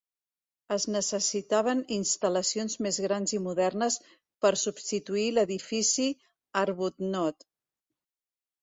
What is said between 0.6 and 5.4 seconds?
Es necessitaven instal·lacions més grans i modernes per substituir